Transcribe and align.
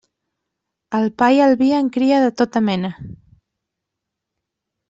El 0.99 1.05
pa 1.23 1.27
i 1.35 1.43
el 1.49 1.53
vi 1.59 1.69
en 1.81 1.91
cria 1.97 2.23
de 2.25 2.31
tota 2.43 2.65
mena. 2.71 2.93